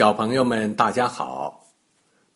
[0.00, 1.68] 小朋友们，大家好！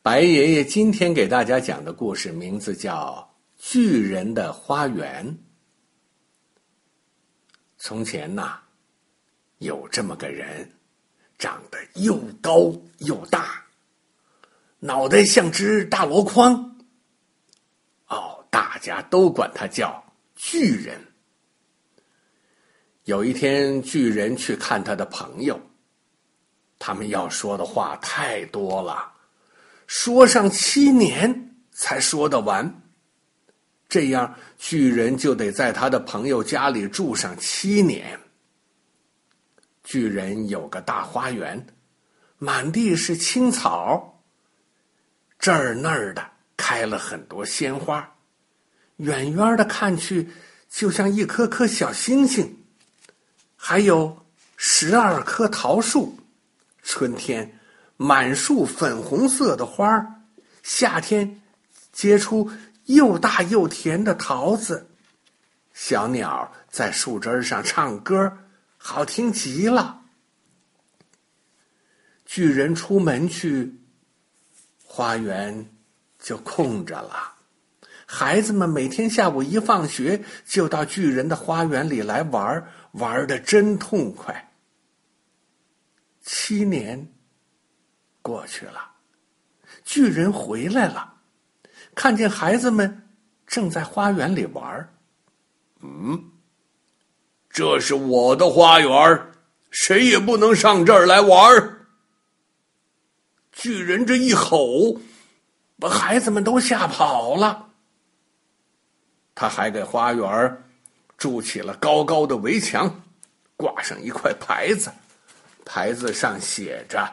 [0.02, 5.26] 白爷爷今天给大家讲的故事名字叫《巨人的花园》。
[7.78, 8.58] 从前呐，
[9.60, 10.70] 有这么个人，
[11.38, 13.64] 长得又高又大，
[14.78, 16.76] 脑袋像只大箩筐。
[18.08, 20.04] 哦，大家都管他叫
[20.36, 21.00] 巨人。
[23.04, 25.58] 有一天，巨人去看他的朋友。
[26.86, 29.10] 他们要说的话太多了，
[29.86, 32.82] 说上七年才说得完。
[33.88, 38.20] 这样，巨人就得在他的朋友家里住上七年。
[39.82, 41.66] 巨人有个大花园，
[42.36, 44.22] 满地是青草，
[45.38, 46.22] 这儿那儿的
[46.54, 48.14] 开了很多鲜花，
[48.98, 50.28] 远远的看去
[50.68, 52.58] 就像一颗颗小星星，
[53.56, 54.26] 还有
[54.58, 56.18] 十二棵桃树。
[56.84, 57.58] 春天，
[57.96, 60.04] 满树粉红色的花儿；
[60.62, 61.42] 夏天，
[61.90, 62.50] 结出
[62.84, 64.90] 又大又甜的桃子。
[65.72, 68.38] 小鸟在树枝上唱歌，
[68.76, 70.02] 好听极了。
[72.24, 73.80] 巨人出门去，
[74.84, 75.68] 花园
[76.20, 77.32] 就空着了。
[78.06, 84.43] 孩子们每天下午一放学，就到巨人的花园里来玩，玩的真痛快。
[86.24, 87.06] 七年
[88.22, 88.80] 过去了，
[89.84, 91.14] 巨人回来了，
[91.94, 93.06] 看见孩子们
[93.46, 94.88] 正在花园里玩儿
[95.82, 96.32] 嗯，
[97.50, 99.32] 这是我的花园，
[99.70, 101.86] 谁也不能上这儿来玩儿
[103.52, 104.98] 巨人这一吼，
[105.78, 107.68] 把孩子们都吓跑了。
[109.34, 110.64] 他还给花园
[111.18, 113.02] 筑起了高高的围墙，
[113.56, 114.90] 挂上一块牌子。
[115.64, 117.10] 牌子上写着：“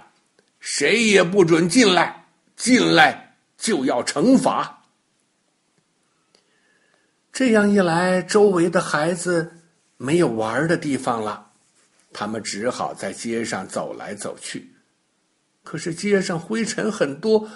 [0.59, 4.83] 谁也不准进来，进来就要惩罚。”
[7.33, 9.51] 这样一来，周围的孩子
[9.97, 11.51] 没有玩的地方了，
[12.11, 14.73] 他们只好在街上走来走去。
[15.63, 17.49] 可是街上灰尘很多，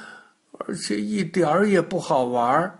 [0.59, 2.79] 而且一点儿也不好玩。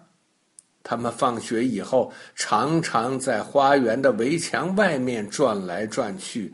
[0.84, 6.54] 他们放学以后，常常在花园的围墙外面转来转去。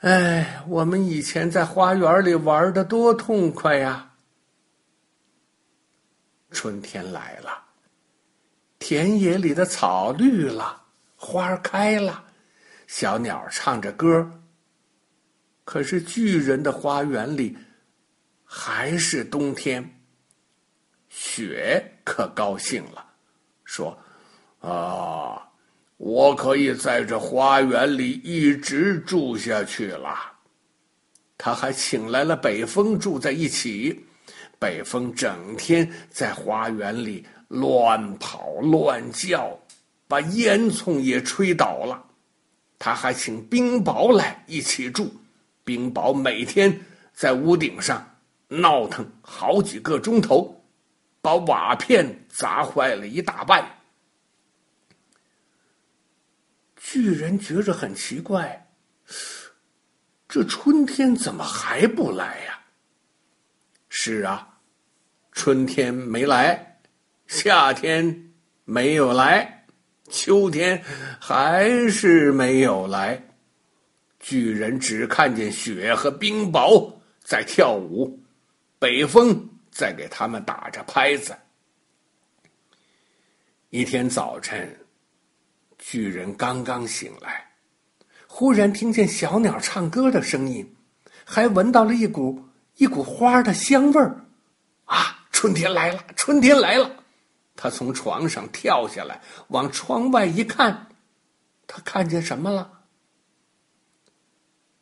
[0.00, 4.12] 哎，我们以前在花园里玩的多痛快呀！
[6.50, 7.64] 春天来了，
[8.78, 10.84] 田野里的草绿了，
[11.16, 12.24] 花开了，
[12.86, 14.42] 小鸟唱着歌。
[15.64, 17.56] 可是巨人的花园里
[18.44, 19.98] 还是冬天。
[21.08, 23.14] 雪可高兴了，
[23.64, 23.98] 说
[24.60, 25.42] ：“啊！”
[25.96, 30.14] 我可以在这花园里一直住下去了。
[31.38, 34.04] 他还请来了北风住在一起，
[34.58, 39.58] 北风整天在花园里乱跑乱叫，
[40.08, 42.02] 把烟囱也吹倒了。
[42.78, 45.10] 他还请冰雹来一起住，
[45.64, 46.78] 冰雹每天
[47.14, 48.06] 在屋顶上
[48.48, 50.62] 闹腾好几个钟头，
[51.22, 53.75] 把瓦片砸坏了一大半。
[56.88, 58.70] 巨人觉着很奇怪，
[60.28, 62.60] 这春天怎么还不来呀？
[63.88, 64.60] 是啊，
[65.32, 66.80] 春天没来，
[67.26, 68.32] 夏天
[68.64, 69.66] 没有来，
[70.10, 70.80] 秋天
[71.20, 73.20] 还是没有来。
[74.20, 78.22] 巨人只看见雪和冰雹在跳舞，
[78.78, 81.36] 北风在给他们打着拍子。
[83.70, 84.85] 一天早晨。
[85.78, 87.52] 巨人刚刚醒来，
[88.26, 90.74] 忽然听见小鸟唱歌的声音，
[91.24, 92.44] 还闻到了一股
[92.76, 94.24] 一股花的香味儿。
[94.86, 96.04] 啊，春天来了！
[96.16, 97.04] 春天来了！
[97.54, 100.88] 他从床上跳下来，往窗外一看，
[101.66, 102.70] 他看见什么了？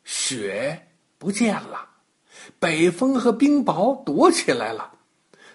[0.03, 1.89] 雪不见了，
[2.59, 4.91] 北风和冰雹躲起来了，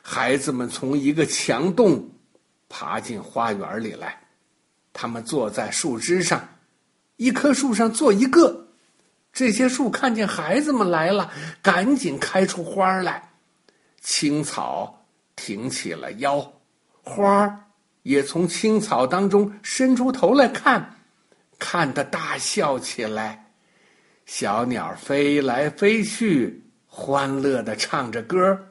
[0.02, 2.10] 孩子们从一个墙洞
[2.68, 4.28] 爬进花园里来。
[4.92, 6.48] 他们坐在树枝上，
[7.16, 8.68] 一棵树上坐一个。
[9.32, 11.30] 这些树看见孩子们来了，
[11.62, 13.30] 赶紧开出花来。
[14.00, 15.06] 青草
[15.36, 16.52] 挺起了腰，
[17.02, 17.68] 花
[18.02, 20.96] 也从青草当中伸出头来看，
[21.58, 23.52] 看得大笑起来。
[24.26, 28.66] 小鸟飞来飞去，欢乐的唱着歌。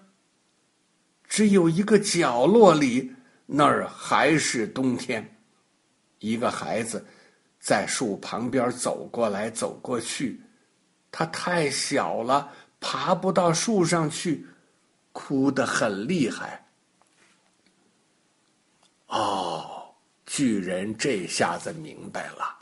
[1.27, 3.13] 只有一个角落里，
[3.45, 5.38] 那儿还是冬天。
[6.19, 7.05] 一个孩子
[7.59, 10.41] 在树旁边走过来走过去，
[11.11, 14.45] 他太小了，爬不到树上去，
[15.11, 16.65] 哭得很厉害。
[19.07, 19.93] 哦，
[20.25, 22.59] 巨人这下子明白了，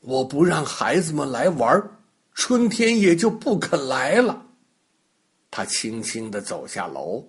[0.00, 1.82] 我不让孩子们来玩，
[2.32, 4.46] 春天也就不肯来了。
[5.50, 7.28] 他轻轻的走下楼，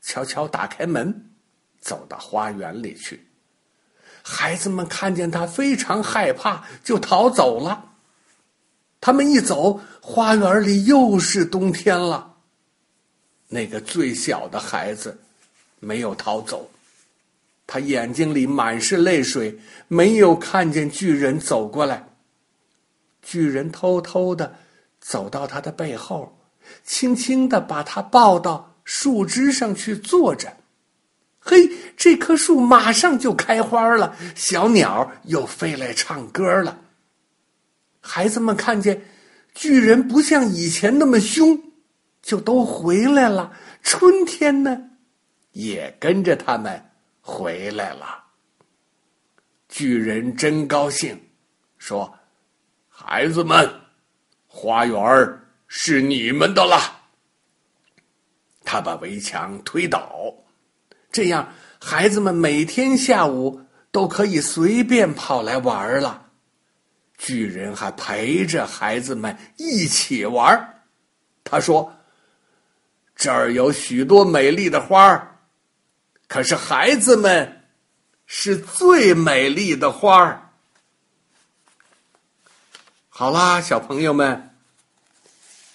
[0.00, 1.34] 悄悄打开门，
[1.80, 3.26] 走到花园里去。
[4.26, 7.92] 孩子们看见他非常害怕，就逃走了。
[8.98, 12.32] 他们一走，花园里又是冬天了。
[13.48, 15.18] 那个最小的孩子
[15.78, 16.70] 没有逃走，
[17.66, 22.08] 他眼睛里满是泪水，没有看见巨人走过来。
[23.20, 24.56] 巨人偷偷的
[25.00, 26.34] 走到他的背后，
[26.82, 30.56] 轻轻的把他抱到树枝上去坐着。
[31.46, 36.80] 嘿，这棵树马上就开花了，小鸟又飞来唱歌了。
[38.00, 39.02] 孩子们看见
[39.54, 41.60] 巨人不像以前那么凶，
[42.22, 43.52] 就都回来了。
[43.82, 44.90] 春天呢，
[45.52, 46.82] 也跟着他们
[47.20, 48.24] 回来了。
[49.68, 51.20] 巨人真高兴，
[51.76, 52.10] 说
[52.88, 53.70] ：“孩子们，
[54.46, 54.98] 花园
[55.66, 57.02] 是你们的了。”
[58.64, 60.32] 他把围墙推倒。
[61.14, 63.60] 这样，孩子们每天下午
[63.92, 66.26] 都可以随便跑来玩了。
[67.16, 70.82] 巨人还陪着孩子们一起玩。
[71.44, 71.94] 他说
[73.14, 75.38] ：“这儿有许多美丽的花儿，
[76.26, 77.62] 可是孩子们
[78.26, 80.50] 是最美丽的花儿。”
[83.08, 84.50] 好啦，小朋友们，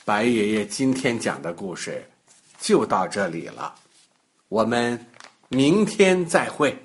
[0.03, 2.05] 白爷爷今天讲的故事
[2.59, 3.73] 就到这里了，
[4.49, 5.05] 我们。
[5.49, 6.77] 明天再会。